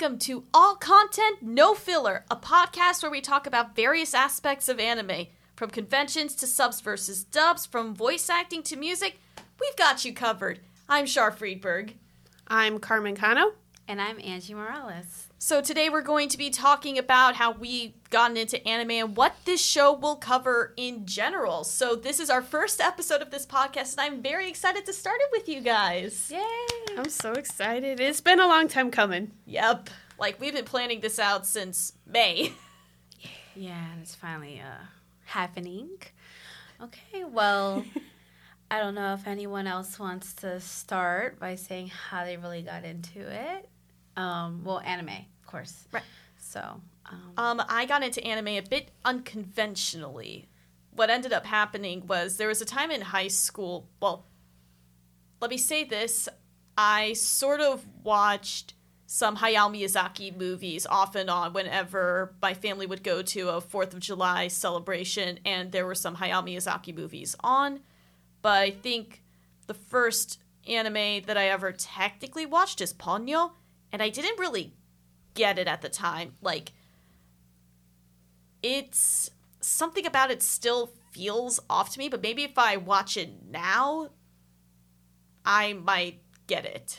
[0.00, 4.80] welcome to All Content No Filler, a podcast where we talk about various aspects of
[4.80, 5.26] anime,
[5.56, 9.18] from conventions to subs versus dubs, from voice acting to music.
[9.60, 10.60] We've got you covered.
[10.88, 11.96] I'm Char Friedberg.
[12.48, 13.52] I'm Carmen Cano.
[13.86, 15.29] And I'm Angie Morales.
[15.42, 19.34] So today we're going to be talking about how we gotten into anime and what
[19.46, 21.64] this show will cover in general.
[21.64, 25.16] So this is our first episode of this podcast, and I'm very excited to start
[25.18, 26.30] it with you guys.
[26.30, 26.94] Yay!
[26.98, 28.00] I'm so excited.
[28.00, 29.30] It's been a long time coming.
[29.46, 29.88] Yep.
[30.18, 32.52] Like we've been planning this out since May.
[33.56, 34.84] Yeah, and it's finally uh,
[35.24, 35.88] happening.
[36.80, 37.84] Okay, well,
[38.70, 42.84] I don't know if anyone else wants to start by saying how they really got
[42.84, 43.68] into it.
[44.16, 45.86] Um, well, anime, of course.
[45.92, 46.02] Right.
[46.38, 50.48] So, um, Um, I got into anime a bit unconventionally.
[50.92, 53.88] What ended up happening was there was a time in high school.
[54.00, 54.26] Well,
[55.40, 56.28] let me say this:
[56.76, 58.74] I sort of watched
[59.06, 63.92] some Hayao Miyazaki movies off and on whenever my family would go to a Fourth
[63.92, 67.80] of July celebration, and there were some Hayao Miyazaki movies on.
[68.42, 69.22] But I think
[69.66, 70.38] the first
[70.68, 73.52] anime that I ever technically watched is Ponyo,
[73.92, 74.74] and I didn't really
[75.34, 76.34] get it at the time.
[76.40, 76.72] Like,
[78.62, 83.30] it's something about it still feels off to me, but maybe if I watch it
[83.48, 84.10] now,
[85.44, 86.98] I might get it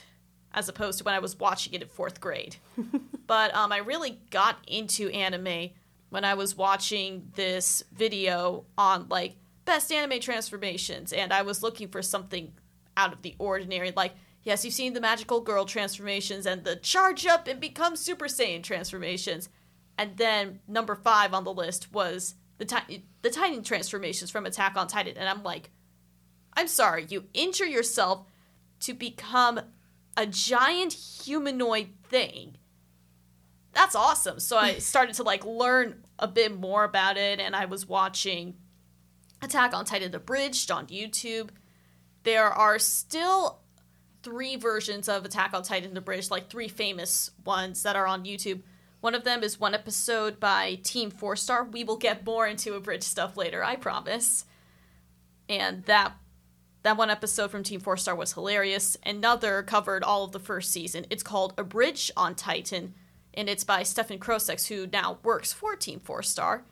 [0.53, 2.58] as opposed to when I was watching it in fourth grade.
[3.28, 5.69] but um, I really got into anime
[6.09, 11.88] when I was watching this video on like best anime transformations, and I was looking
[11.88, 12.51] for something
[12.97, 13.94] out of the ordinary.
[13.96, 14.13] Like,
[14.44, 18.63] yes, you've seen the magical girl transformations and the charge up and become Super Saiyan
[18.63, 19.50] transformations.
[19.97, 24.75] And then number five on the list was the ti- the Titan transformations from Attack
[24.75, 25.72] on Titan, and I'm like,
[26.53, 28.25] I'm sorry, you injure yourself
[28.81, 29.59] to become
[30.18, 32.57] a giant humanoid thing.
[33.74, 34.40] That's awesome.
[34.40, 38.56] So I started to like learn a bit more about it, and I was watching
[39.41, 41.50] Attack on Titan Abridged on YouTube.
[42.24, 43.60] There are still
[44.23, 48.61] three versions of Attack on Titan Abridged, like three famous ones that are on YouTube.
[48.99, 51.63] One of them is one episode by Team Four Star.
[51.63, 54.45] We will get more into abridged stuff later, I promise.
[55.49, 56.13] And that
[56.83, 58.97] that one episode from Team Four Star was hilarious.
[59.05, 61.05] Another covered all of the first season.
[61.09, 62.93] It's called A Bridge on Titan,
[63.33, 66.65] and it's by Stefan Krosex, who now works for Team Four Star.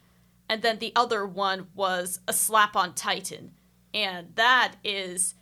[0.48, 3.52] And then the other one was A Slap on Titan,
[3.94, 5.36] and that is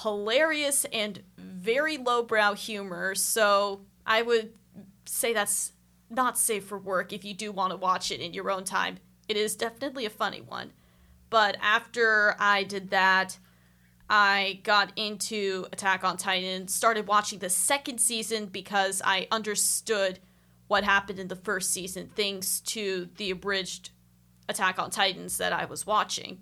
[0.00, 3.14] hilarious and very lowbrow humor.
[3.14, 4.52] So I would
[5.06, 5.72] say that's
[6.10, 8.98] not safe for work if you do want to watch it in your own time.
[9.28, 10.72] It is definitely a funny one.
[11.30, 13.38] But after I did that,
[14.08, 20.20] I got into Attack on Titan, started watching the second season because I understood
[20.66, 23.90] what happened in the first season thanks to the abridged
[24.48, 26.40] Attack on Titans that I was watching.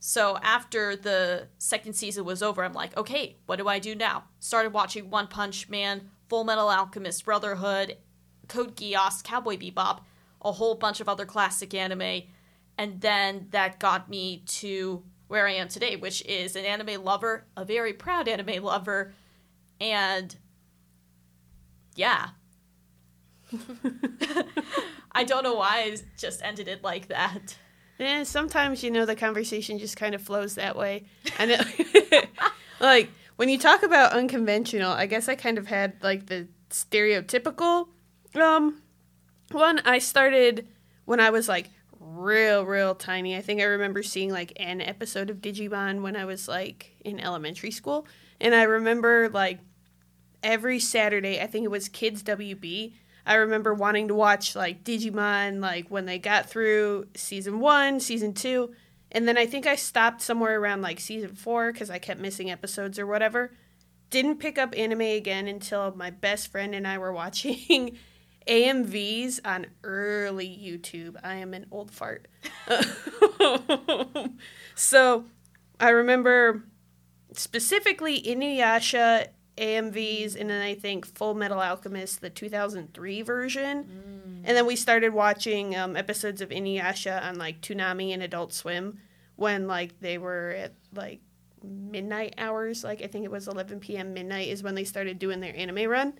[0.00, 4.24] So after the second season was over, I'm like, okay, what do I do now?
[4.38, 7.96] Started watching One Punch Man, Full Metal Alchemist Brotherhood,
[8.46, 10.00] Code Geass, Cowboy Bebop,
[10.42, 12.22] a whole bunch of other classic anime,
[12.76, 17.44] and then that got me to where I am today, which is an anime lover,
[17.56, 19.12] a very proud anime lover,
[19.80, 20.34] and
[21.96, 22.28] yeah.
[25.12, 27.56] I don't know why I just ended it like that.
[27.98, 31.04] Yeah, sometimes you know the conversation just kind of flows that way.
[31.38, 32.28] And it,
[32.80, 37.88] like when you talk about unconventional, I guess I kind of had like the stereotypical
[38.34, 38.82] um
[39.52, 39.80] one.
[39.84, 40.66] I started
[41.04, 43.36] when I was like real real tiny.
[43.36, 47.18] I think I remember seeing like an episode of Digimon when I was like in
[47.20, 48.06] elementary school,
[48.40, 49.58] and I remember like
[50.42, 52.92] every Saturday, I think it was Kids WB.
[53.28, 58.32] I remember wanting to watch like Digimon like when they got through season 1, season
[58.32, 58.74] 2,
[59.12, 62.50] and then I think I stopped somewhere around like season 4 cuz I kept missing
[62.50, 63.52] episodes or whatever.
[64.08, 67.98] Didn't pick up anime again until my best friend and I were watching
[68.48, 71.16] AMVs on early YouTube.
[71.22, 72.28] I am an old fart.
[74.74, 75.26] so,
[75.78, 76.64] I remember
[77.34, 84.42] specifically Inuyasha AMVs, and then I think Full Metal Alchemist, the 2003 version.
[84.44, 88.98] And then we started watching um, episodes of Inuyasha on like Toonami and Adult Swim
[89.36, 91.20] when like they were at like
[91.62, 92.84] midnight hours.
[92.84, 94.14] Like I think it was 11 p.m.
[94.14, 96.14] midnight is when they started doing their anime run.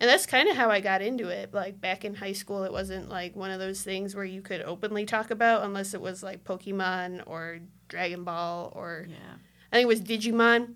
[0.00, 1.54] And that's kind of how I got into it.
[1.54, 4.60] Like back in high school, it wasn't like one of those things where you could
[4.62, 9.16] openly talk about unless it was like Pokemon or Dragon Ball or Yeah.
[9.72, 10.74] I think it was Digimon.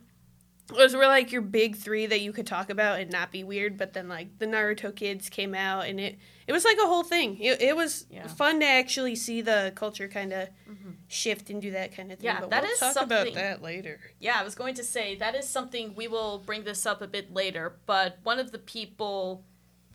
[0.69, 3.79] Those were like your big three that you could talk about and not be weird.
[3.79, 7.05] But then like the Naruto kids came out and it it was like a whole
[7.05, 7.39] thing.
[7.41, 8.27] It, it was Yeah.
[8.27, 10.91] fun to actually see the culture kind of mm-hmm.
[11.09, 12.27] shift and do that kind of thing.
[12.27, 14.01] Yeah, but that we'll is talk something- about that later.
[14.19, 17.07] Yeah, I was going to say that is something we will bring this up a
[17.07, 19.45] bit later, but one of the people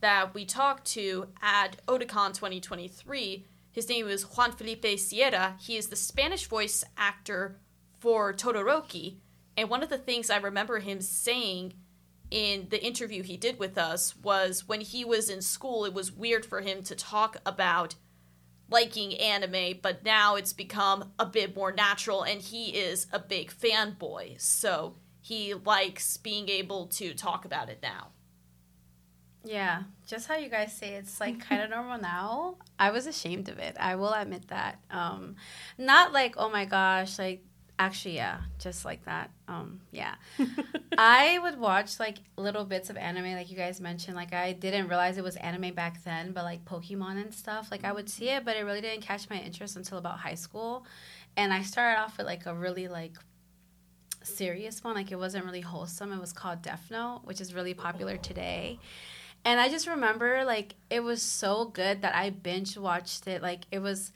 [0.01, 5.56] that we talked to at Otakon 2023, his name is Juan Felipe Sierra.
[5.59, 7.57] He is the Spanish voice actor
[8.00, 9.18] for Todoroki,
[9.61, 11.75] and one of the things I remember him saying
[12.31, 16.11] in the interview he did with us was when he was in school, it was
[16.11, 17.93] weird for him to talk about
[18.71, 23.51] liking anime, but now it's become a bit more natural, and he is a big
[23.51, 28.07] fanboy, so he likes being able to talk about it now.
[29.43, 32.55] Yeah, just how you guys say it's like kind of normal now.
[32.79, 33.77] I was ashamed of it.
[33.79, 34.79] I will admit that.
[34.89, 35.35] Um,
[35.77, 37.43] not like oh my gosh, like
[37.81, 39.31] actually yeah, just like that.
[39.48, 40.16] Um, yeah,
[40.98, 44.16] I would watch like little bits of anime, like you guys mentioned.
[44.16, 47.69] Like I didn't realize it was anime back then, but like Pokemon and stuff.
[47.72, 50.36] Like I would see it, but it really didn't catch my interest until about high
[50.36, 50.86] school,
[51.36, 53.16] and I started off with like a really like
[54.24, 54.94] serious one.
[54.94, 56.12] Like it wasn't really wholesome.
[56.12, 58.80] It was called Death Note, which is really popular today.
[59.44, 63.42] And I just remember like it was so good that I binge watched it.
[63.42, 64.12] Like it was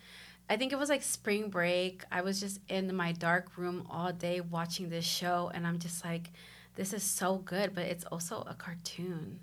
[0.50, 2.04] I think it was like spring break.
[2.12, 6.06] I was just in my dark room all day watching this show and I'm just
[6.06, 6.30] like
[6.76, 9.40] this is so good, but it's also a cartoon.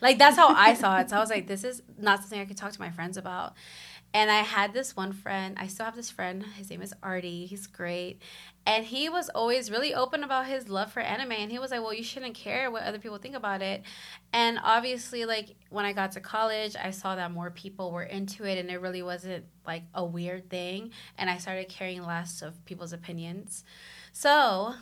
[0.00, 1.10] Like that's how I saw it.
[1.10, 3.54] So I was like this is not something I could talk to my friends about.
[4.14, 7.44] And I had this one friend, I still have this friend, his name is Artie.
[7.44, 8.22] He's great.
[8.64, 11.32] And he was always really open about his love for anime.
[11.32, 13.82] And he was like, well, you shouldn't care what other people think about it.
[14.32, 18.44] And obviously, like, when I got to college, I saw that more people were into
[18.44, 20.90] it and it really wasn't like a weird thing.
[21.18, 23.64] And I started caring less of people's opinions.
[24.12, 24.74] So,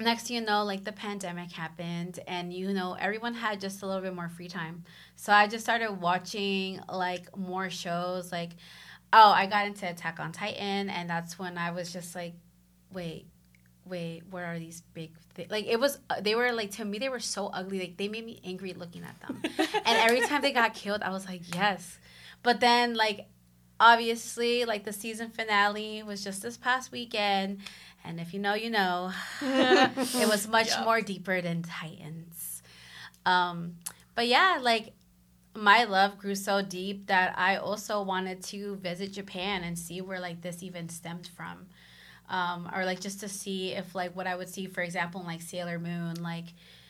[0.00, 3.86] next thing you know, like, the pandemic happened and, you know, everyone had just a
[3.86, 4.84] little bit more free time.
[5.14, 8.32] So I just started watching, like, more shows.
[8.32, 8.50] Like,
[9.12, 10.90] oh, I got into Attack on Titan.
[10.90, 12.34] And that's when I was just like,
[12.92, 13.26] wait
[13.86, 15.46] wait where are these big thi-?
[15.50, 18.08] like it was uh, they were like to me they were so ugly like they
[18.08, 21.42] made me angry looking at them and every time they got killed i was like
[21.54, 21.98] yes
[22.42, 23.26] but then like
[23.80, 27.58] obviously like the season finale was just this past weekend
[28.04, 29.10] and if you know you know.
[29.42, 30.84] It was much Yeah.
[30.84, 32.62] more deeper than titans.
[33.26, 33.76] Um
[34.14, 34.92] but yeah like
[35.56, 40.18] my love grew so deep that i also wanted to visit japan and see where
[40.18, 41.66] like this even stemmed from.
[42.28, 45.26] Um, or like just to see if like what I would see, for example, in
[45.26, 46.46] like Sailor Moon, like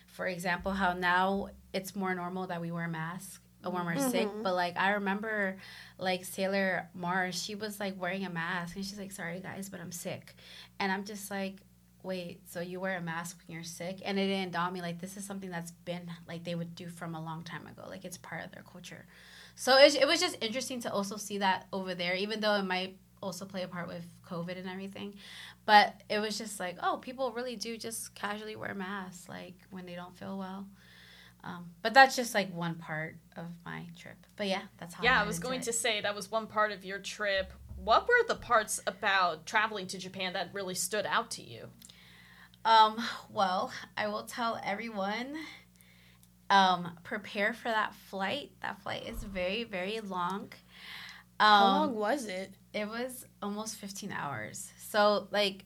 [0.07, 3.41] for example, how now it's more normal that we wear masks
[3.73, 4.11] when we're mm-hmm.
[4.11, 4.29] sick.
[4.43, 5.57] But like I remember,
[5.99, 9.81] like Sailor Mars, she was like wearing a mask, and she's like, "Sorry guys, but
[9.81, 10.35] I'm sick,"
[10.79, 11.57] and I'm just like.
[12.03, 14.03] Wait, so you wear a mask when you're sick?
[14.05, 16.87] And it didn't dawn me like this is something that's been like they would do
[16.87, 17.85] from a long time ago.
[17.89, 19.07] Like it's part of their culture.
[19.55, 22.65] So it, it was just interesting to also see that over there, even though it
[22.65, 25.15] might also play a part with COVID and everything.
[25.65, 29.87] But it was just like, oh, people really do just casually wear masks, like when
[29.87, 30.67] they don't feel well.
[31.45, 34.17] Um, but that's just like one part of my trip.
[34.37, 35.05] But yeah, that's how.
[35.05, 35.65] Yeah, I got was going it.
[35.65, 37.53] to say that was one part of your trip.
[37.77, 41.69] What were the parts about traveling to Japan that really stood out to you?
[42.65, 42.97] Um,
[43.31, 45.37] well, I will tell everyone
[46.49, 48.53] um, prepare for that flight.
[48.63, 50.53] That flight is very, very long.
[51.41, 52.55] Um, How long was it?
[52.73, 54.71] It was almost 15 hours.
[54.79, 55.65] So, like,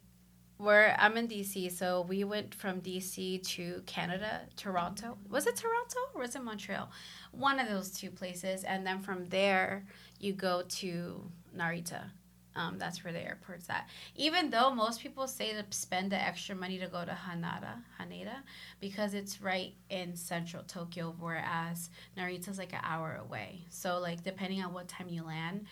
[0.58, 5.16] where I'm in DC, so we went from DC to Canada, Toronto.
[5.30, 6.90] Was it Toronto or was it Montreal?
[7.30, 8.64] One of those two places.
[8.64, 9.86] And then from there,
[10.18, 11.22] you go to
[11.56, 12.10] Narita.
[12.56, 13.88] Um, that's where the airport's at.
[14.16, 18.34] Even though most people say to spend the extra money to go to Hanada, Haneda,
[18.80, 23.60] because it's right in central Tokyo, whereas Narita's like an hour away.
[23.70, 25.66] So, like, depending on what time you land,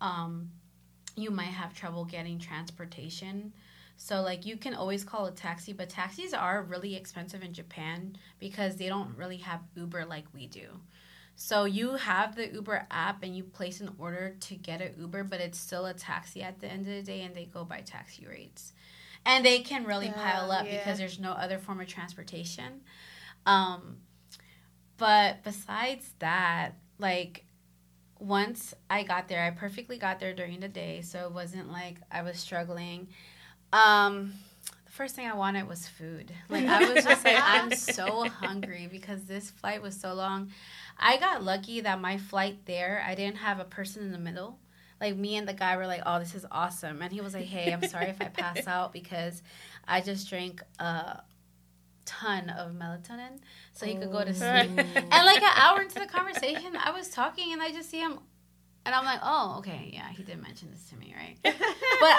[0.00, 0.50] um,
[1.16, 3.52] you might have trouble getting transportation.
[4.02, 8.16] So like you can always call a taxi, but taxis are really expensive in Japan
[8.38, 10.80] because they don't really have Uber like we do.
[11.36, 15.24] So you have the Uber app and you place an order to get an Uber,
[15.24, 17.82] but it's still a taxi at the end of the day and they go by
[17.82, 18.72] taxi rates.
[19.26, 20.78] And they can really pile up yeah.
[20.78, 22.80] because there's no other form of transportation.
[23.44, 23.98] Um
[24.96, 27.44] but besides that, like
[28.18, 31.98] once I got there, I perfectly got there during the day, so it wasn't like
[32.10, 33.08] I was struggling.
[33.72, 34.34] Um,
[34.86, 36.32] the first thing I wanted was food.
[36.48, 40.50] Like I was just like, I'm so hungry because this flight was so long.
[40.98, 44.58] I got lucky that my flight there, I didn't have a person in the middle.
[45.00, 47.46] Like me and the guy were like, "Oh, this is awesome," and he was like,
[47.46, 49.42] "Hey, I'm sorry if I pass out because
[49.88, 51.22] I just drank a
[52.04, 53.40] ton of melatonin,
[53.72, 54.46] so he could go to sleep."
[54.76, 58.18] and like an hour into the conversation, I was talking and I just see him
[58.86, 61.36] and I'm like, oh, okay, yeah, he did mention this to me, right?
[61.42, 61.54] but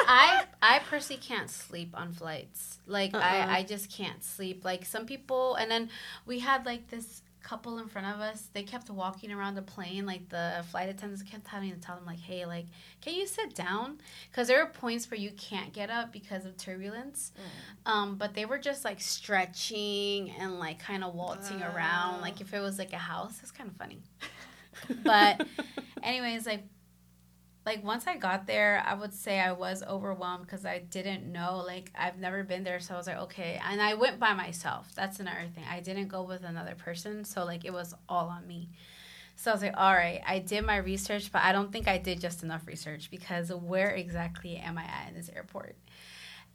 [0.07, 2.79] I, I personally can't sleep on flights.
[2.85, 3.21] Like, Uh-uh.
[3.23, 4.63] I, I just can't sleep.
[4.63, 5.89] Like some people, and then
[6.25, 8.49] we had like this couple in front of us.
[8.53, 10.05] They kept walking around the plane.
[10.05, 12.67] Like the flight attendants kept having to tell them, like, hey, like,
[13.01, 13.97] can you sit down?
[14.29, 17.31] Because there are points where you can't get up because of turbulence.
[17.87, 22.21] Um, but they were just like stretching and like kind of waltzing around.
[22.21, 23.99] Like if it was like a house, it's kind of funny.
[25.03, 25.45] but
[26.03, 26.63] anyways like
[27.65, 31.63] like once i got there i would say i was overwhelmed because i didn't know
[31.65, 34.91] like i've never been there so i was like okay and i went by myself.
[34.95, 35.63] That's another thing.
[35.69, 38.69] I didn't go with another person so like it was all on me.
[39.35, 41.97] So i was like all right i did my research but i don't think i
[41.97, 45.75] did just enough research because where exactly am i at in this airport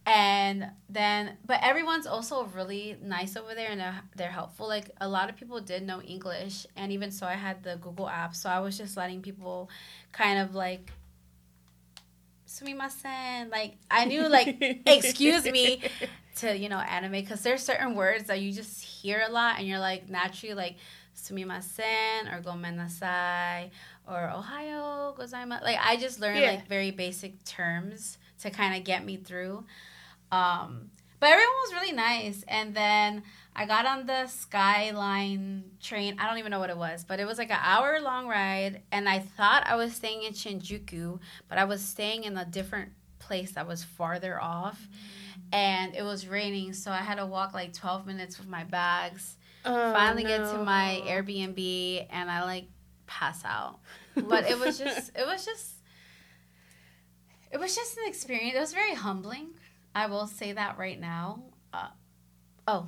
[0.06, 4.68] and then but everyone's also really nice over there and they're, they're helpful.
[4.68, 8.08] Like a lot of people did know english and even so i had the google
[8.08, 8.34] app.
[8.36, 9.68] So i was just letting people
[10.12, 10.92] kind of like
[12.48, 15.82] sumimasen like i knew like excuse me
[16.36, 17.12] to you know anime.
[17.12, 20.76] Because there's certain words that you just hear a lot and you're like naturally like
[21.16, 23.70] sumimasen or gomenasai
[24.06, 25.62] or ohayo gozaimasu.
[25.62, 26.50] Like i just learned Yeah.
[26.52, 29.64] like very basic terms to kind of get me through
[30.32, 32.44] um but everyone was really nice.
[32.46, 33.22] And then
[33.54, 36.16] i got on the skyline train.
[36.18, 38.82] I don't even know what it was but it was like an hour long ride.
[38.92, 41.18] And i thought i was staying in shinjuku
[41.48, 44.86] but i was staying in a different place that was farther off.
[45.52, 49.36] And it was raining so i had to walk like 12 minutes with my bags.
[49.64, 52.66] Oh, finally get to my airbnb and i like
[53.06, 53.80] pass out.
[54.14, 55.72] But it was just it was just
[57.50, 58.54] it was just an experience.
[58.54, 59.50] It was very humbling
[59.96, 61.88] i will say that right now uh,
[62.68, 62.86] oh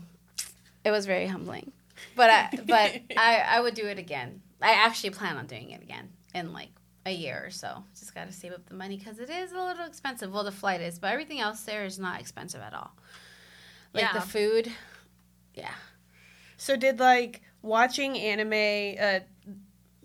[0.84, 1.72] it was very humbling.
[2.14, 2.88] But i but
[3.18, 4.40] i i would do it again.
[4.62, 6.70] I actually plan on doing it again in like
[7.06, 7.82] a year or so.
[7.98, 10.32] Just got to save up the money because it is a little expensive.
[10.32, 12.92] Well the flight is but everything else there is not expensive at all.
[13.92, 14.12] Like Yeah.
[14.14, 14.70] the food
[15.54, 15.74] yeah.
[16.56, 19.20] So did like watching anime uh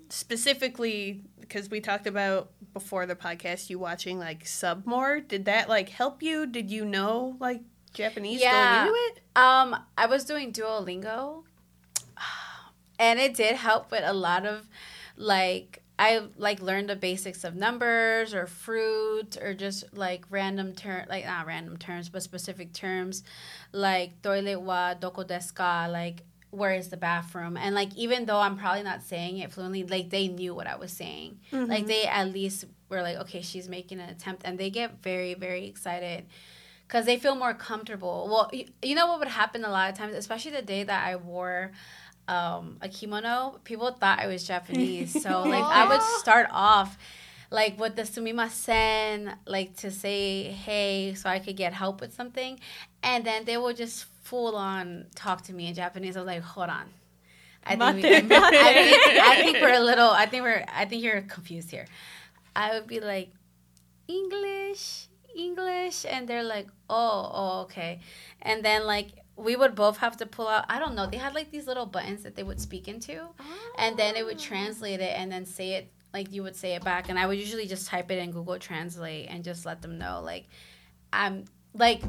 [0.10, 1.22] specifically
[1.54, 5.90] because we talked about before the podcast you watching like sub more did that like
[5.90, 6.48] help you?
[6.48, 7.62] Did you know like
[7.94, 8.52] japanese Yeah.
[8.52, 9.20] going into it?
[9.36, 11.44] Um, I was doing Duolingo,
[13.00, 14.68] and it did help with a lot of,
[15.16, 21.06] like, I like learned the basics of numbers or fruit or just like random term,
[21.08, 23.24] like not random terms, but specific terms,
[23.72, 28.40] like toilet wa doko desu ka, like where is the bathroom, and like even though
[28.40, 32.06] I'm probably not saying it fluently, like they knew what I was saying, like they
[32.06, 36.26] at least were like, okay, she's making an attempt, and they get very very excited
[36.88, 38.28] because they feel more comfortable.
[38.30, 41.08] Well, you, you know what would happen a lot of times, especially the day that
[41.08, 41.72] I wore
[42.28, 45.22] um, a kimono, people thought I was Japanese.
[45.22, 46.98] So like I would start off
[47.50, 52.60] like with the sumimasen, like to say hey, so I could get help with something,
[53.02, 56.18] and then they will just full on talk to me in Japanese.
[56.18, 56.86] I was like, hold on.
[57.66, 60.10] I think, we, I, think, I think we're a little.
[60.10, 60.66] I think we're.
[60.74, 61.86] I think you're confused here.
[62.56, 63.32] I would be like,
[64.08, 68.02] English, English, and they're like, oh, oh, okay.
[68.42, 70.66] And then like we would both have to pull out.
[70.70, 71.08] I don't know.
[71.08, 73.28] They had like these little buttons that they would speak into,
[73.78, 74.44] and then it would ah.
[74.44, 77.10] translate it and then say it like you would say it back.
[77.10, 80.22] And I would usually just type it in Google Translate and just let them know
[80.22, 80.46] like
[81.12, 82.02] I'm like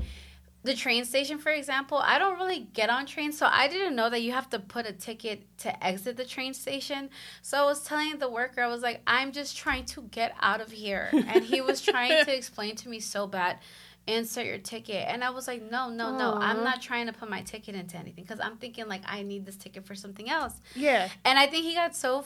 [0.64, 4.08] the train station for example i don't really get on trains so i didn't know
[4.10, 7.10] that you have to put a ticket to exit the train station.
[7.42, 10.60] So i was telling the worker i was like i'm just trying to get out
[10.60, 11.10] of here.
[11.34, 13.58] And he was trying to explain to me so bad
[14.06, 15.06] insert your ticket.
[15.08, 17.96] And i was like no no no i'm not trying to put my ticket into
[17.96, 20.54] anything because i'm thinking like i need this ticket for something else.
[20.74, 21.08] Yeah.
[21.24, 22.24] And I think he got so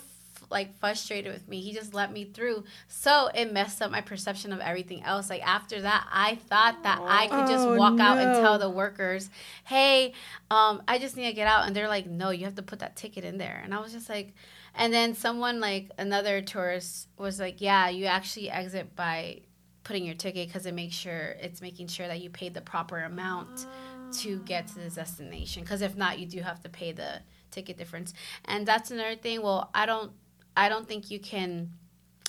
[0.50, 1.60] like frustrated with me.
[1.60, 2.64] He just let me through.
[2.86, 5.28] So it messed up my perception of everything else.
[5.30, 8.70] Like after that, I thought that I could just Oh, walk out and tell the
[8.70, 9.30] workers,
[9.64, 10.12] "Hey,
[10.50, 12.78] um, I just need to get out." And they're like, "No, you have to put
[12.80, 14.34] that ticket in there." And I was just like,
[14.74, 19.42] and then someone like another tourist was like, "Yeah, you actually exit by."
[19.84, 22.98] putting your ticket because it makes sure it's making sure that you paid the proper
[23.04, 23.66] amount
[24.10, 27.78] to get to the destination because if not you do have to pay the ticket
[27.78, 28.12] difference
[28.44, 30.12] and that's another thing well i don't
[30.58, 31.70] i don't think you can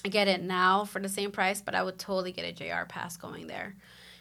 [0.03, 3.17] get it now for the same price but i would totally get a jr pass
[3.17, 3.75] going there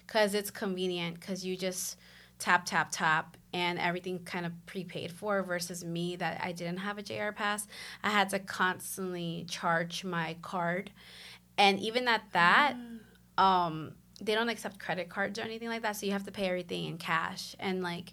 [0.06, 1.96] because it's convenient because you just
[2.38, 6.98] tap tap tap and everything kind of prepaid for versus me that I didn't have
[6.98, 7.66] a JR pass.
[8.02, 10.90] I had to constantly charge my card.
[11.56, 12.74] And even at that,
[13.36, 16.46] um, they don't accept credit cards or anything like that, so you have to pay
[16.46, 17.56] everything in cash.
[17.58, 18.12] And like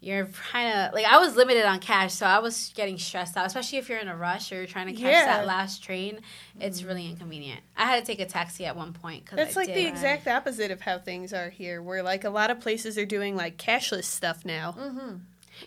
[0.00, 3.46] you're kind of like I was limited on cash, so I was getting stressed out,
[3.46, 5.24] especially if you're in a rush or you're trying to catch Yeah.
[5.26, 6.20] that last train.
[6.60, 7.60] It's really inconvenient.
[7.76, 9.76] I had to take a taxi at one point because That's I like did.
[9.76, 13.06] the exact opposite of how things are here, where like a lot of places are
[13.06, 14.74] doing like cashless stuff now.
[14.78, 15.16] Mm-hmm.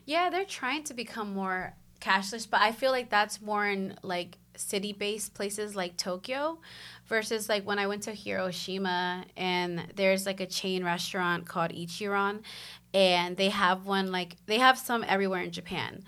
[0.05, 4.38] Yeah, they're trying to become more cashless, but I feel like that's more in like
[4.55, 6.59] city based places like Tokyo
[7.07, 12.41] versus like when I went to Hiroshima and there's like a chain restaurant called Ichiran
[12.93, 16.03] and they have one like they have some everywhere in Japan.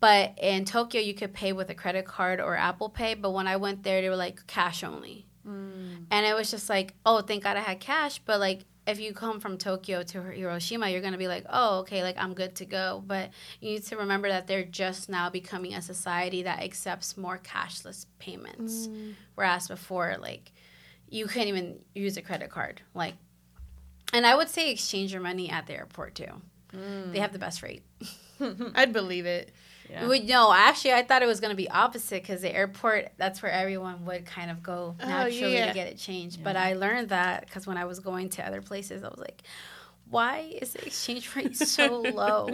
[0.00, 3.46] But in Tokyo you could pay with a credit card or Apple Pay, but when
[3.46, 5.26] I went there they were like cash only.
[5.46, 6.06] Mm.
[6.10, 8.20] And it was just like, oh, thank God I had cash.
[8.20, 12.02] But like, if you come from Tokyo to Hiroshima, you're gonna be like, oh, okay,
[12.02, 13.02] like I'm good to go.
[13.06, 17.38] But you need to remember that they're just now becoming a society that accepts more
[17.38, 19.14] cashless payments, mm.
[19.34, 20.52] whereas before, like,
[21.08, 22.80] you couldn't even use a credit card.
[22.94, 23.14] Like,
[24.12, 26.26] and I would say exchange your money at the airport too.
[26.72, 27.82] They have the best rate.
[28.74, 29.52] I'd believe it.
[29.90, 30.06] Yeah.
[30.08, 33.42] Well, no, actually, I thought it was going to be opposite because the airport, that's
[33.42, 35.66] where everyone would kind of go Oh, naturally yeah.
[35.66, 36.42] to get it changed.
[36.42, 39.42] But I learned that because when I was going to other places, I was like,
[40.08, 42.48] why is the exchange rate so low?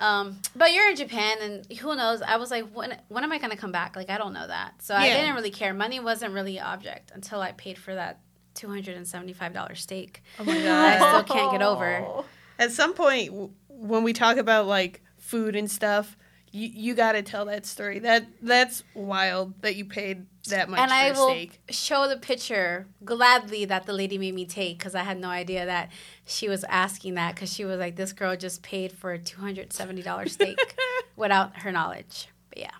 [0.00, 2.22] Um, but you're in Japan, and who knows?
[2.22, 3.94] I was like, when when am I going to come back?
[3.96, 4.82] Like, I don't know that.
[4.82, 5.72] So I didn't really care.
[5.74, 8.18] Money wasn't really an object until I paid for that
[8.60, 10.22] $275 steak.
[10.38, 10.64] Oh my God.
[10.66, 12.24] I still can't get over.
[12.58, 16.16] At some point, w- when we talk about like food and stuff,
[16.52, 18.00] you you got to tell that story.
[18.00, 21.60] That that's wild that you paid that much and for I a will steak.
[21.70, 25.64] show the picture gladly that the lady made me take because I had no idea
[25.66, 25.90] that
[26.26, 29.40] she was asking that because she was like, "This girl just paid for a two
[29.40, 30.58] hundred seventy dollars steak
[31.16, 32.70] without her knowledge." But yeah,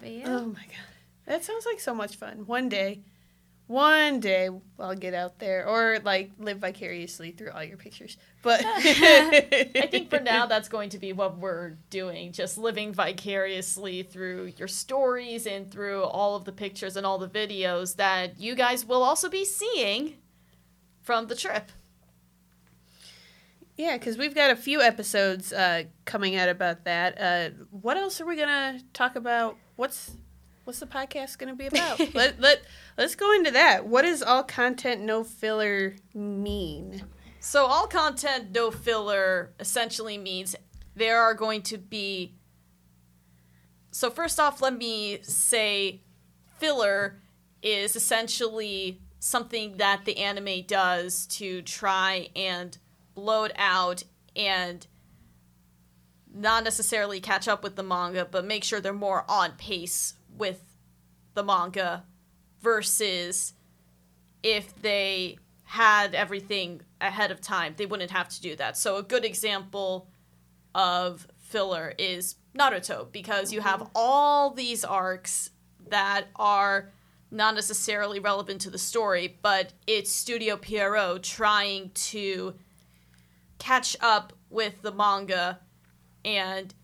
[0.00, 0.92] but yeah, Oh my god,
[1.26, 2.46] that sounds like so much fun.
[2.46, 3.00] One day,
[3.72, 8.18] one day I'll get out there or like live vicariously through all your pictures.
[8.42, 14.02] But I think for now that's going to be what we're doing, just living vicariously
[14.02, 18.54] through your stories and through all of the pictures and all the videos that you
[18.54, 20.16] guys will also be seeing
[21.00, 21.72] from the trip.
[23.78, 27.18] Yeah, because we've got a few episodes uh, coming out about that.
[27.18, 29.56] Uh, what else are we gonna talk about?
[29.76, 30.12] What's
[30.64, 31.98] what's the podcast gonna be about?
[32.14, 32.62] let let
[32.96, 33.86] let's go into that.
[33.86, 37.04] What does all content no filler mean?
[37.40, 40.54] So all content no filler essentially means
[40.94, 42.36] there are going to be
[43.90, 46.02] So first off, let me say
[46.58, 47.20] filler
[47.62, 52.76] is essentially something that the anime does to try and
[53.14, 54.02] blow it out
[54.34, 54.86] and
[56.34, 60.64] not necessarily catch up with the manga, but make sure they're more on pace with
[61.34, 62.02] the manga
[62.60, 63.54] versus
[64.42, 68.76] if they had everything ahead of time, they wouldn't have to do that.
[68.76, 70.08] So a good example
[70.74, 73.92] of filler is Naruto because you have mm-hmm.
[73.94, 75.50] all these arcs
[75.88, 76.90] that are
[77.30, 82.54] not necessarily relevant to the story, but it's Studio Pierrot trying to
[83.60, 85.60] catch up with the manga
[86.24, 86.74] and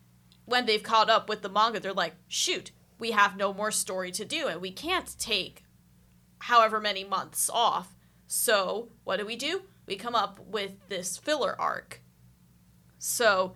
[0.44, 4.11] when they've caught up with the manga they're like shoot we have no more story
[4.12, 5.64] to do and we can't take
[6.40, 7.94] however many months off.
[8.26, 9.62] So what do we do?
[9.87, 12.02] We come up with this filler arc.
[12.98, 13.54] So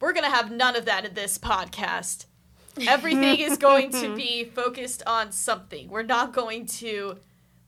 [0.00, 2.26] we're going to have none of that in this podcast.
[2.86, 5.88] Everything is going to be focused on something.
[5.88, 7.18] We're not going to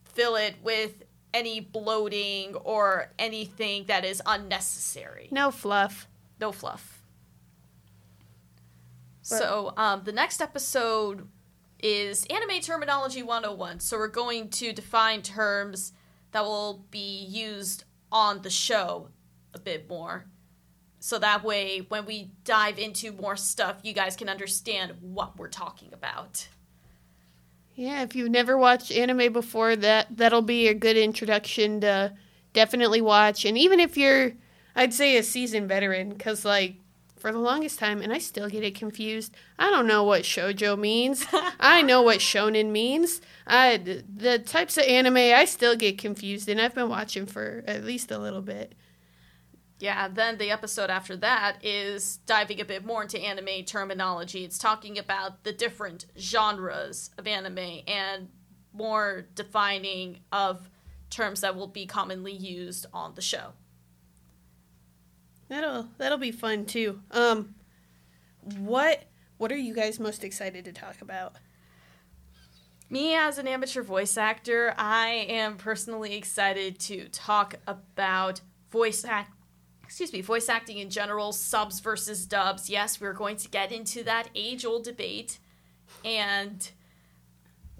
[0.05, 1.03] fill it with
[1.33, 5.29] any bloating or anything that is unnecessary.
[5.31, 6.07] No fluff.
[6.41, 6.98] no fluff.
[9.37, 11.29] So, um, the next episode
[11.81, 13.81] is Anime Terminology 101.
[13.81, 15.93] So, we're going to define terms
[16.33, 19.09] that will be used on the show
[19.55, 20.27] a bit more.
[21.01, 25.49] So that way, when we dive into more stuff, you guys can understand what we're
[25.49, 26.49] talking about.
[27.75, 32.13] Yeah, if you've never watched anime before, that that'll be a good introduction to
[32.53, 33.45] definitely watch.
[33.45, 34.33] And even if you're,
[34.75, 36.75] I'd say a seasoned veteran, because like
[37.19, 39.35] for the longest time, and I still get it confused.
[39.59, 41.27] I don't know what shojo means.
[41.61, 43.21] I know what shonen means.
[43.47, 47.85] I the types of anime I still get confused, and I've been watching for at
[47.85, 48.75] least a little bit.
[49.81, 54.45] Yeah, then the episode after that is diving a bit more into anime terminology.
[54.45, 58.29] It's talking about the different genres of anime and
[58.73, 60.69] more defining of
[61.11, 63.53] terms that will be commonly used on the show.
[65.49, 67.01] That'll that'll be fun too.
[67.11, 67.55] Um,
[68.59, 69.05] what
[69.39, 71.37] what are you guys most excited to talk about?
[72.91, 79.33] Me as an amateur voice actor, I am personally excited to talk about voice act
[79.83, 82.69] excuse me, voice acting in general, subs versus dubs.
[82.69, 85.39] Yes, we're going to get into that age-old debate
[86.05, 86.71] and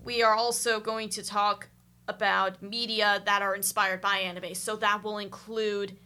[0.03, 1.69] we are also going to talk
[2.09, 4.55] about media that are inspired by anime.
[4.55, 5.99] So that will include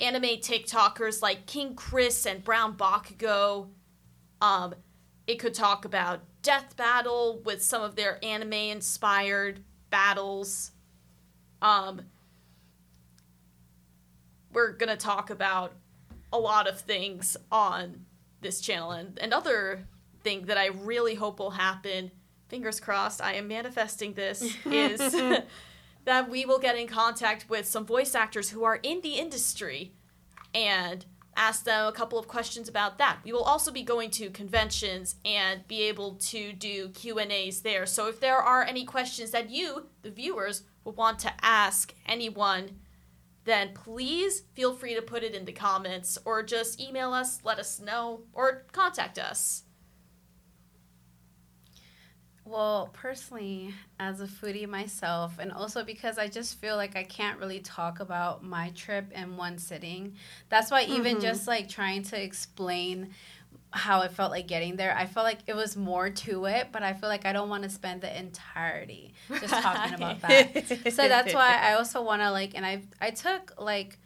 [0.00, 3.68] anime TikTokers like King Chris and Brown Bakugo.
[4.40, 4.74] Um,
[5.26, 10.72] it could talk about Death Battle with some of their anime inspired battles.
[11.60, 12.02] Um,
[14.52, 15.74] we're gonna talk about
[16.32, 18.06] a lot of things on
[18.40, 19.86] this channel and another
[20.22, 22.10] thing that I really hope will happen,
[22.48, 25.14] fingers crossed, I am manifesting this, is
[26.04, 29.92] that we will get in contact with some voice actors who are in the industry
[30.54, 31.04] and
[31.36, 33.18] ask them a couple of questions about that.
[33.24, 37.86] We will also be going to conventions and be able to do Q&As there.
[37.86, 42.80] So if there are any questions that you, the viewers, would want to ask anyone,
[43.44, 47.58] then please feel free to put it in the comments or just email us, let
[47.58, 49.64] us know, or contact us.
[52.50, 57.38] Well, personally, as a foodie myself, and also because I just feel like I can't
[57.38, 60.16] really talk about my trip in one sitting.
[60.48, 61.20] That's why even Mhm.
[61.20, 63.14] just like trying to explain
[63.72, 66.82] how it felt like getting there, I felt like it was more to it, but
[66.82, 70.50] I feel like I don't want to spend the entirety just talking about that.
[70.88, 73.98] so that's why I also want to like, and I I took like,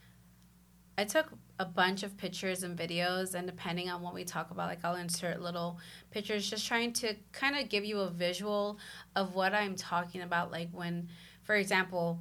[0.99, 4.69] I took a bunch of pictures and videos, and depending on what we talk about,
[4.69, 5.79] like I'll insert little
[6.11, 8.79] pictures, just trying to kind of give you a visual
[9.15, 10.51] of what I'm talking about.
[10.51, 11.09] Like when,
[11.43, 12.19] for example,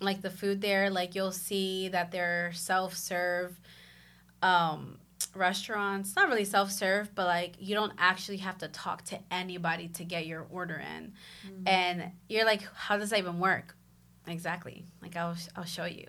[0.00, 3.58] like the food there, like you'll see that they're self serve.
[4.42, 4.98] Um,
[5.34, 10.04] restaurants not really self-serve but like you don't actually have to talk to anybody to
[10.04, 11.12] get your order in
[11.66, 13.76] and you're like how does that even work
[14.26, 16.06] exactly like I'll, I'll show you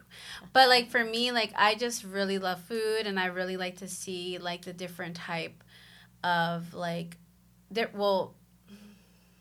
[0.54, 3.88] but like for me like i just really love food and i really like to
[3.88, 5.63] see like the different type
[6.23, 7.17] of like
[7.71, 8.36] there well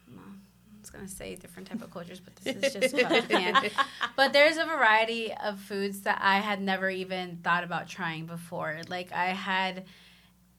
[0.08, 3.70] I was gonna say different type of cultures, but this is just about Japan.
[4.16, 8.80] But there's a variety of foods that I had never even thought about trying before.
[8.88, 9.84] Like I had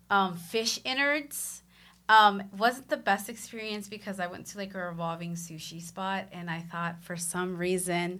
[0.09, 1.62] um, fish innards.
[2.09, 6.49] Um, wasn't the best experience because I went to like a revolving sushi spot and
[6.49, 8.19] I thought for some reason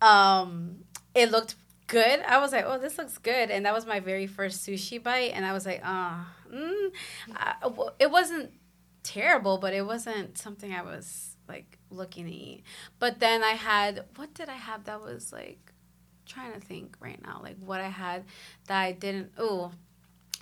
[0.00, 2.20] um, it looked good.
[2.20, 5.32] I was like, oh, this looks good, and that was my very first sushi bite,
[5.34, 6.92] and I was like, ah, mm.
[7.34, 8.52] I- w- it wasn't
[9.02, 12.62] terrible, but it wasn't something I was like looking to eat.
[12.98, 15.72] But then I had what did I have that was like
[16.26, 18.24] trying to think right now, like what I had
[18.68, 19.32] that I didn't.
[19.36, 19.72] Oh,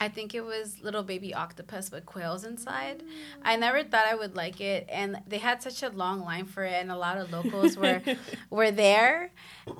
[0.00, 3.02] I think it was little baby octopus with quails inside.
[3.42, 6.64] I never thought I would like it, and they had such a long line for
[6.64, 8.00] it, and a lot of locals were
[8.50, 9.32] were there,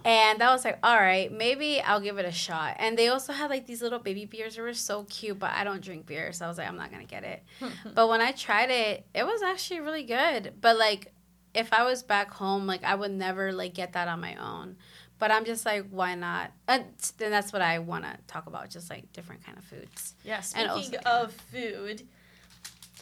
[0.04, 2.76] and I was like, all right, maybe I'll give it a shot.
[2.80, 5.62] And they also had like these little baby beers that were so cute, but I
[5.62, 7.44] don't drink beer, so I was like, I'm not gonna get it.
[7.94, 10.54] but when I tried it, it was actually really good.
[10.60, 11.12] But like,
[11.54, 14.76] if I was back home, like I would never like get that on my own.
[15.18, 16.52] But I'm just like, why not?
[16.68, 16.84] And
[17.18, 20.14] then that's what I want to talk about, just like different kind of foods.
[20.24, 22.06] Yeah, And speaking of food,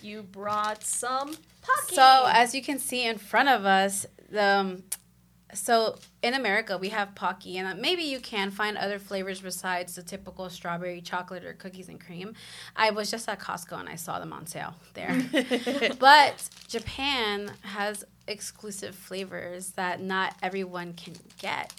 [0.02, 1.28] you brought some
[1.62, 1.94] pocky.
[1.94, 4.82] So as you can see in front of us, the um,
[5.54, 10.02] so in America we have Pocky, and maybe you can find other flavors besides the
[10.02, 12.34] typical strawberry, chocolate, or cookies and cream.
[12.74, 15.16] I was just at Costco and I saw them on sale there.
[15.98, 21.72] but Japan has exclusive flavors that not everyone can get.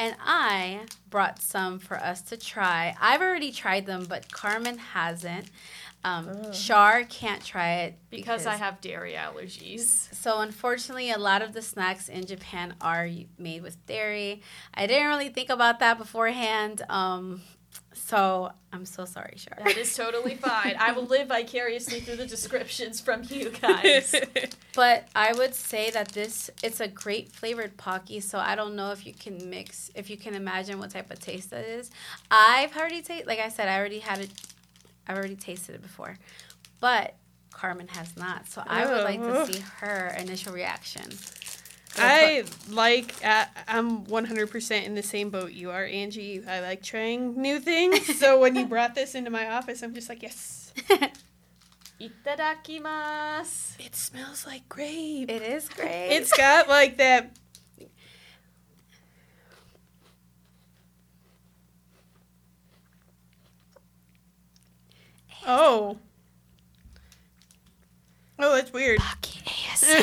[0.00, 2.96] And I brought some for us to try.
[2.98, 5.50] I've already tried them, but Carmen hasn't.
[6.02, 10.08] Um, Char can't try it because I have dairy allergies.
[10.14, 14.40] so unfortunately, a lot of the snacks in Japan are made with dairy.
[14.72, 16.80] I didn't really think about that beforehand.
[16.88, 17.42] Um,
[18.06, 19.58] so I'm so sorry, Char.
[19.64, 20.74] That is totally fine.
[20.78, 24.14] I will live vicariously through the descriptions from you guys.
[24.72, 28.20] But I would say that this it's a great flavored pocky.
[28.20, 31.18] So I don't know if you can mix, if you can imagine what type of
[31.18, 31.90] taste that is.
[32.30, 34.30] I've already tasted, like I said, I already had it.
[35.08, 36.16] I've already tasted it before,
[36.80, 37.16] but
[37.52, 38.48] Carmen has not.
[38.48, 39.44] So I would like Oh.
[39.44, 41.10] to see her initial reaction.
[41.96, 43.14] I like.
[43.24, 46.42] Uh, I'm 100% in the same boat you are, Angie.
[46.46, 48.18] I like trying new things.
[48.18, 50.72] so when you brought this into my office, I'm just like, yes.
[52.00, 53.78] Itadakimasu.
[53.84, 55.30] It smells like grape.
[55.30, 56.12] it is grape.
[56.12, 57.36] It's got like that.
[65.46, 65.98] Oh.
[68.38, 68.98] Oh, that's weird.
[69.00, 70.00] Pocky ASMR.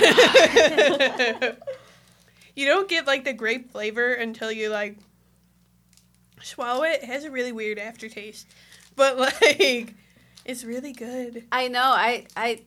[2.57, 4.97] you don't get like the grape flavor until you like
[6.41, 7.03] swallow it.
[7.03, 8.47] It has a really weird aftertaste,
[8.95, 9.93] but like
[10.43, 11.45] it's really good.
[11.51, 11.83] I know.
[11.83, 12.61] I I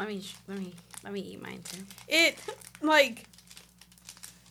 [0.00, 1.84] let me let me let me eat mine too.
[2.08, 2.38] It
[2.82, 3.24] like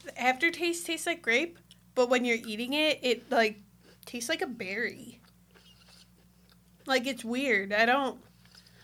[0.06, 1.60] the aftertaste tastes like grape,
[1.94, 3.60] but when you're eating it, it like
[4.06, 5.20] tastes like a berry.
[6.86, 7.74] Like it's weird.
[7.74, 8.18] I don't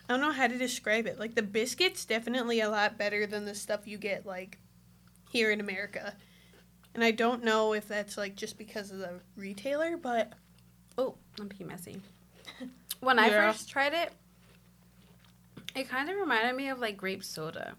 [0.09, 1.17] I don't know how to describe it.
[1.21, 4.57] Like the biscuit's definitely a lot better than the stuff you get like
[5.35, 6.15] here in America.
[6.93, 10.31] And I don't know if that's like just because of the retailer, but
[10.97, 12.01] Oh, I'm being messy.
[13.01, 13.51] When I Yeah.
[13.51, 14.13] first tried it,
[15.75, 17.75] it kind of reminded me of like grape soda.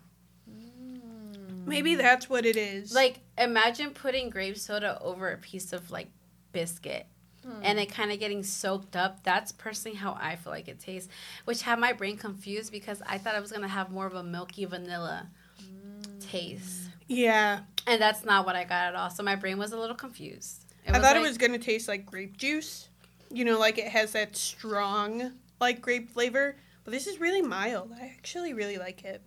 [0.49, 1.67] Mm.
[1.67, 2.93] maybe that's what it is.
[2.95, 6.09] Like imagine putting grape soda over a piece of like
[6.53, 7.07] biscuit
[7.43, 7.59] hmm.
[7.63, 9.25] and it kind of getting soaked up.
[9.25, 11.09] That's personally how I feel like it tastes,
[11.47, 14.23] which had my brain confused because I thought I was gonna have more of a
[14.23, 15.29] milky vanilla
[15.61, 16.31] mm.
[16.31, 17.61] taste, yeah.
[17.87, 19.11] and that's not what I got at all.
[19.11, 20.65] So my brain was a little confused.
[20.87, 22.89] It I thought it was gonna taste like grape juice.
[23.31, 26.57] You know, like it has that strong like grape flavor.
[26.85, 27.93] But this is really mild.
[28.01, 29.21] I actually really like it.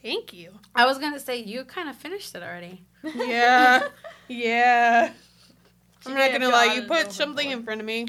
[0.00, 0.52] Thank you.
[0.74, 2.84] I was gonna say you kind of finished it already.
[3.16, 3.88] Yeah.
[4.28, 5.12] yeah.
[6.06, 8.06] I'm not gonna lie, you put something in front of me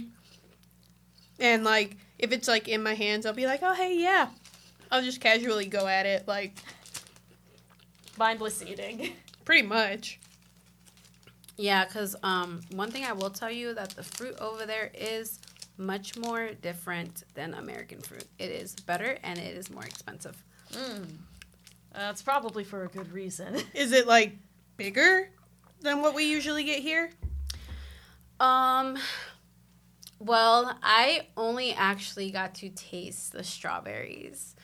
[1.40, 4.30] and like if it's like in my hands, I'll be like, Oh hey yeah.
[4.92, 6.56] I'll just casually go at it, like
[8.18, 9.14] Mindless eating.
[9.46, 10.20] pretty much.
[11.58, 15.40] Yeah, because um, one thing I will tell you that the fruit over there is
[15.78, 18.26] much more different than American fruit.
[18.40, 20.42] It is better and it is more expensive.
[20.72, 21.08] Mm.
[21.94, 23.56] That's probably for a good reason.
[23.74, 24.34] Is it like
[24.78, 25.30] bigger
[25.82, 27.12] than what we usually get here?
[28.40, 28.98] Um,
[30.20, 34.56] well, I only actually got to taste the strawberries,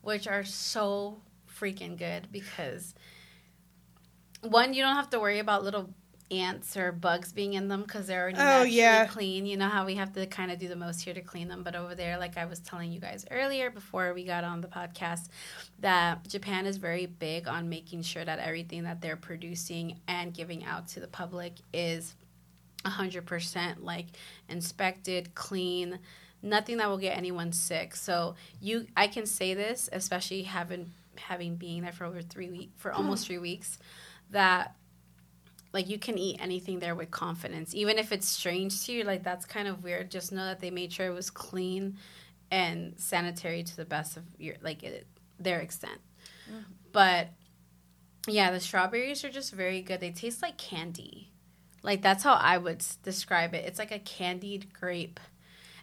[0.00, 1.20] which are so
[1.62, 2.94] freaking good because
[4.42, 5.90] one, you don't have to worry about little
[6.30, 9.06] ants or bugs being in them because they're already Oh, naturally yeah.
[9.06, 9.44] clean.
[9.46, 11.62] You know how we have to kind of do the most here to clean them,
[11.62, 14.66] but over there, like I was telling you guys earlier before we got on the
[14.68, 15.28] podcast,
[15.80, 20.64] that Japan is very big on making sure that everything that they're producing and giving
[20.64, 22.14] out to the public is
[22.84, 24.06] 100% like
[24.48, 25.98] inspected, clean,
[26.42, 27.94] nothing that will get anyone sick.
[27.94, 32.70] So you I can say this, especially having having being there for over 3 week
[32.76, 33.78] for almost 3 weeks
[34.30, 34.74] that
[35.72, 37.74] like you can eat anything there with confidence.
[37.74, 40.10] Even if it's strange to you like that's kind of weird.
[40.10, 41.96] Just know that they made sure it was clean
[42.50, 45.06] and sanitary to the best of your like it,
[45.38, 46.00] their extent.
[46.50, 46.60] Mm-hmm.
[46.92, 47.28] But
[48.28, 50.00] yeah the strawberries are just very good.
[50.00, 51.30] They taste like candy.
[51.82, 53.64] Like that's how i would describe it.
[53.64, 55.20] It's like a candied grape.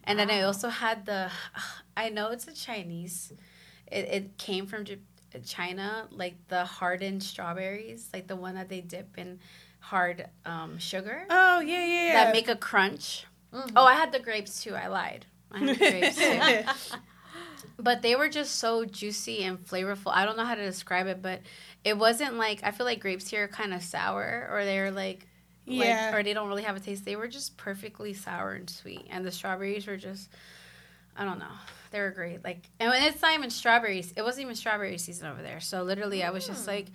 [0.03, 1.31] And then i also had the
[1.97, 3.33] i know it's a chinese.
[3.91, 4.99] It, it came from Jap-
[5.37, 9.37] china like the hardened strawberries like the one that they dip in
[9.79, 12.13] hard um, sugar Oh yeah, yeah, yeah.
[12.25, 13.71] that make a crunch Mhm.
[13.75, 16.41] oh i had the grapes too i lied i had the grapes too
[17.77, 20.11] but they were just so juicy and flavorful.
[20.13, 21.39] I don't know how to describe it, but
[21.85, 25.25] it wasn't like I feel like grapes here are kind of sour or they're like
[25.65, 26.09] Yeah.
[26.11, 27.05] like, or they don't really have a taste.
[27.05, 30.29] They were just perfectly sour and sweet, and the strawberries were just
[31.19, 31.51] I don't know.
[31.91, 32.43] They were great.
[32.43, 35.59] Like, and when it's not even strawberries, it wasn't even strawberry season over there.
[35.59, 36.71] So literally, I was just hmm.
[36.71, 36.85] like,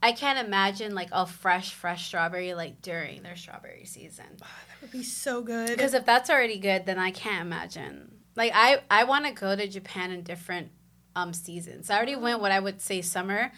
[0.00, 4.26] I can't imagine like a fresh, fresh strawberry like during their strawberry season.
[4.42, 5.70] Ah, that would be so good.
[5.70, 8.12] Because if that's already good, then I can't imagine.
[8.36, 10.70] Like I, I want to go to Japan in different
[11.16, 11.90] um seasons.
[11.90, 12.22] I already hmm.
[12.22, 13.50] went what I would say summer,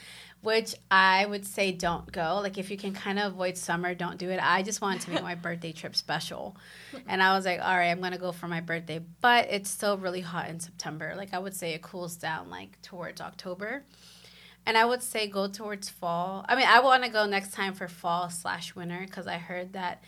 [0.47, 2.39] which I would say don't go.
[2.41, 4.39] Like if you can kind of avoid summer, don't do it.
[4.41, 6.57] I just wanted to make my birthday trip special,
[7.09, 9.01] and I was like, all right, I'm gonna go for my birthday.
[9.21, 11.15] But it's still really hot in September.
[11.17, 13.83] Like I would say it cools down like towards October.
[14.65, 16.45] And I would say go towards fall.
[16.49, 19.73] I mean, I want to go next time for fall slash winter because I heard
[19.73, 20.05] that,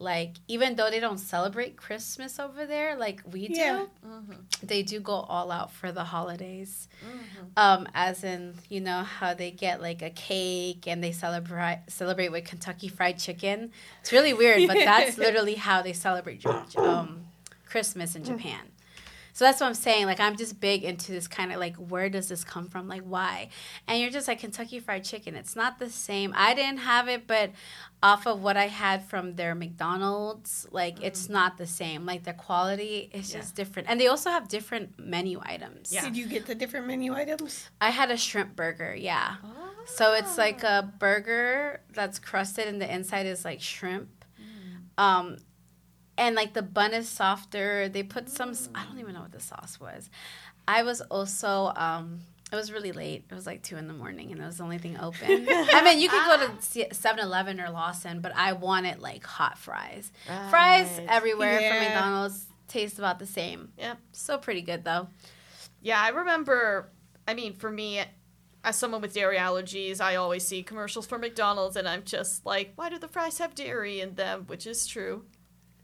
[0.00, 3.84] like, even though they don't celebrate Christmas over there like we do, Yeah.
[4.04, 4.38] Mhm.
[4.62, 6.88] they do go all out for the holidays.
[7.04, 7.50] Mhm.
[7.56, 12.30] Um, as in, you know how they get like a cake and they celebrate celebrate
[12.30, 13.70] with Kentucky Fried Chicken.
[14.00, 16.44] It's really weird, but that's literally how they celebrate
[16.76, 17.26] um,
[17.66, 18.72] Christmas in Japan.
[19.32, 20.06] So that's what I'm saying.
[20.06, 22.88] Like I'm just big into this kind of like where does this come from?
[22.88, 23.48] Like why?
[23.86, 25.34] And you're just like Kentucky Fried Chicken.
[25.34, 26.32] It's not the same.
[26.36, 27.50] I didn't have it, but
[28.02, 31.30] off of what I had from their McDonald's, like it's mm.
[31.30, 32.06] not the same.
[32.06, 33.40] Like the quality is Yeah.
[33.40, 33.88] just different.
[33.88, 35.92] And they also have different menu items.
[35.92, 36.02] Yeah.
[36.02, 37.68] Did you get the different menu items?
[37.80, 39.36] I had a shrimp burger, yeah.
[39.86, 40.98] So it's like a ah.
[40.98, 44.24] burger that's crusted and the inside is like shrimp.
[44.40, 45.02] Mm.
[45.02, 45.36] Um
[46.20, 47.88] and like the bun is softer.
[47.88, 48.52] They put some.
[48.76, 50.08] I don't even know what the sauce was.
[50.68, 51.72] I was also.
[51.74, 52.20] um
[52.52, 53.24] It was really late.
[53.30, 55.46] It was like two in the morning, and it was the only thing open.
[55.78, 56.52] I mean, you could go to
[56.94, 60.10] 7-Eleven or Lawson, but I wanted like hot fries.
[60.50, 61.06] Fries Right.
[61.08, 63.72] everywhere from McDonald's taste about the same.
[63.78, 63.98] Yep.
[64.12, 65.08] So pretty good though.
[65.80, 66.90] Yeah, I remember.
[67.28, 68.02] I mean, for me,
[68.64, 72.72] as someone with dairy allergies, I always see commercials for McDonald's, and I'm just like,
[72.76, 74.44] why do the fries have dairy in them?
[74.48, 75.24] Which is true.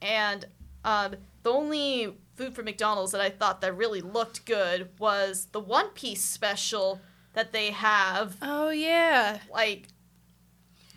[0.02, 0.46] And
[0.84, 5.60] um, the only food from McDonald's that I thought that really looked good was the
[5.60, 7.00] One Piece special
[7.32, 8.36] that they have.
[8.42, 9.38] Oh yeah.
[9.52, 9.88] Like,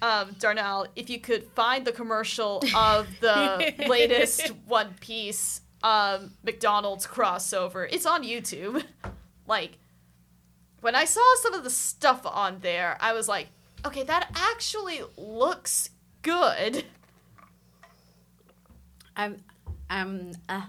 [0.02, 7.08] um, Darnell, if you could find the commercial of the latest One Piece um, McDonald's
[7.08, 8.84] crossover, it's on YouTube.
[9.48, 9.80] Like,
[10.82, 13.48] when I saw some of the stuff on there, I was like,
[13.84, 15.90] okay, that actually looks
[16.22, 16.86] good.
[19.20, 19.44] I'm,
[19.90, 20.62] I'm, uh,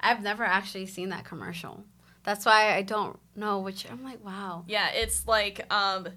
[0.00, 1.84] I've never actually seen that commercial.
[2.24, 3.86] That's why I don't know which.
[3.90, 4.64] I'm like, wow.
[4.66, 6.08] Yeah, it's like um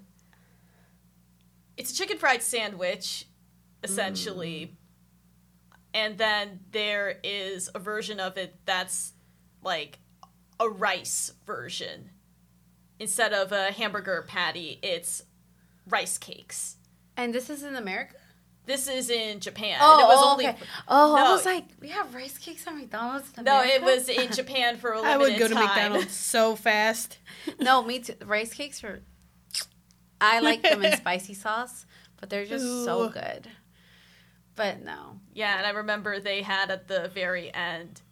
[1.76, 3.26] it's a chicken fried sandwich
[3.82, 4.76] essentially.
[5.94, 9.12] And then there is a version of it that's
[9.62, 9.98] like
[10.60, 12.10] a rice version.
[12.98, 15.22] Instead of a hamburger patty, it's
[15.88, 16.76] rice cakes.
[17.16, 18.16] And this is in America.
[18.64, 19.78] This is in Japan.
[19.80, 20.58] Oh, and it was oh, only okay.
[20.86, 23.32] Oh, I was like, we have rice cakes at McDonald's.
[23.36, 25.64] In No, it was in Japan for a limited I would go to time.
[25.64, 27.18] McDonald's so fast.
[27.60, 28.14] no, me too.
[28.24, 29.02] Rice cakes are.
[30.20, 31.86] I like them in spicy sauce,
[32.20, 33.48] but they're just so good.
[34.54, 38.02] But no, Yeah, and I remember they had at the very end,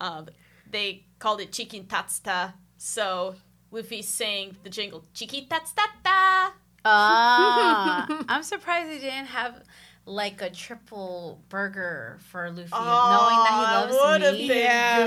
[0.00, 0.28] um,
[0.68, 2.54] they called it Chikin Tatsuta.
[2.76, 3.36] So
[3.70, 6.52] Luffy sang the jingle Chiki Tatsutata.
[6.84, 9.62] Ah, I'm surprised they didn't have
[10.04, 14.46] like a triple burger for Luffy, knowing that he loves meat.
[14.56, 15.04] Yeah.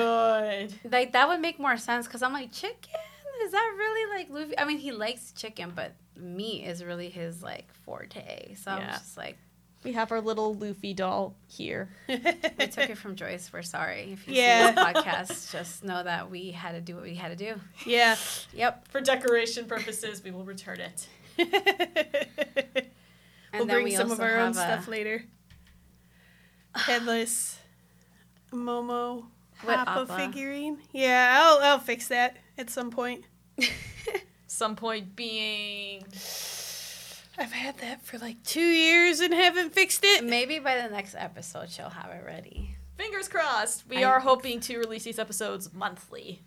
[0.68, 0.92] good.
[0.92, 2.92] Like that would make more sense because I'm like, chicken
[3.44, 4.58] is that really like Luffy?
[4.58, 8.56] I mean, he likes chicken, but meat is really his like forte.
[8.56, 9.38] So I'm just like,
[9.84, 11.90] We have our little Luffy doll here.
[12.08, 12.16] we
[12.68, 13.52] took it from Joyce.
[13.52, 14.70] We're sorry if you Yeah.
[14.70, 15.52] see this podcast.
[15.52, 17.60] Just know that we had to do what we had to do.
[17.86, 18.16] yeah.
[18.54, 18.88] Yep.
[18.88, 21.06] For decoration purposes, we will return it.
[23.54, 25.24] And we'll then bring we some of our own stuff later.
[26.76, 27.58] Headless
[28.52, 29.28] Momo
[29.62, 30.18] What Appa Appa?
[30.18, 30.80] figurine.
[30.92, 33.26] Yeah, I'll I'll fix that at some point.
[34.48, 36.04] Some point being
[37.38, 40.24] I've had that for like two years and haven't fixed it.
[40.24, 42.76] Maybe by the next episode she'll have it ready.
[42.98, 43.86] fingers crossed.
[43.90, 46.44] We I are hoping to release these episodes monthly.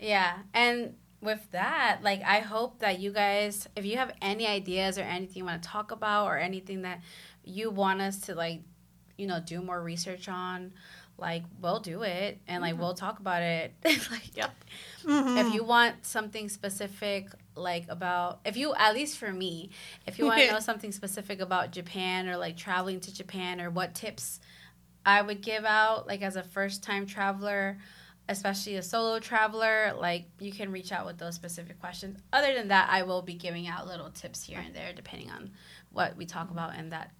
[0.00, 4.98] Yeah, and with that, like I hope that you guys, if you have any ideas
[4.98, 7.00] or anything you want to talk about or anything that
[7.44, 8.60] you want us to like,
[9.16, 10.72] you know, do more research on,
[11.18, 13.72] like we'll do it and like we'll talk about it.
[13.84, 14.54] like, Yep.
[15.04, 15.38] Mhm.
[15.46, 19.70] if you want something specific like about if you at least for me
[20.08, 23.70] if you want to know something specific about japan or like traveling to japan or
[23.70, 24.40] what tips
[25.06, 27.78] i would give out like as a first time traveler
[28.28, 32.68] especially a solo traveler like you can reach out with those specific questions other than
[32.68, 35.50] that i will be giving out little tips here and there depending on
[35.90, 37.10] what we talk about in that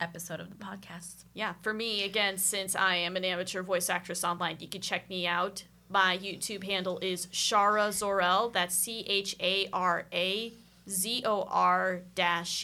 [0.00, 4.24] episode of the podcast Yeah, for me, again, since I am an amateur voice actress
[4.24, 5.64] online, you can check me out.
[5.88, 8.52] My YouTube handle is Chara Zorel.
[8.52, 10.52] That's C H A R A
[10.88, 12.00] Z O R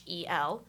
[0.06, 0.64] E L.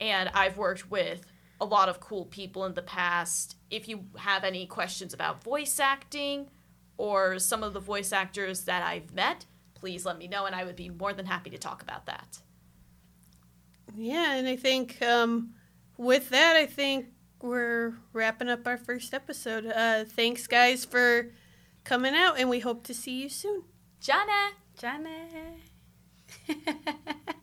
[0.00, 1.24] And I've worked with
[1.60, 3.56] a lot of cool people in the past.
[3.70, 6.48] If you have any questions about voice acting
[6.98, 10.64] or some of the voice actors that I've met, please let me know, and I
[10.64, 12.40] would be more than happy to talk about that.
[13.96, 15.54] Yeah, and I think um,
[15.96, 17.06] with that, I think
[17.40, 19.64] we're wrapping up our first episode.
[19.64, 21.32] Uh, thanks, guys, for
[21.84, 23.62] coming out, and we hope to see you soon.
[24.00, 24.50] Jana!
[24.78, 25.58] janet